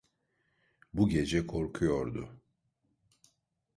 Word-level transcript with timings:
Bu 0.93 1.09
gece 1.09 1.47
korkuyordu. 1.47 2.41